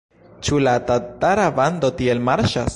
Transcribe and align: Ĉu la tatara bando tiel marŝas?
Ĉu 0.47 0.61
la 0.67 0.73
tatara 0.87 1.47
bando 1.61 1.95
tiel 2.01 2.29
marŝas? 2.31 2.69